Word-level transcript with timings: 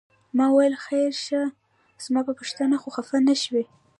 ما 0.37 0.45
وویل 0.49 0.75
خیر 0.85 1.11
شه 1.25 1.41
زما 2.03 2.21
په 2.27 2.33
پوښتنه 2.39 2.75
خو 2.81 2.89
خپه 2.95 3.17
نه 3.27 3.35
شوې؟ 3.43 3.63